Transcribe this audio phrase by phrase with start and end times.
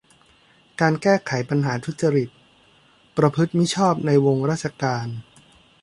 [0.81, 2.29] การแก้ไขปัญหาทุจริต
[3.17, 5.07] ประพฤติมิชอบในวงราชการ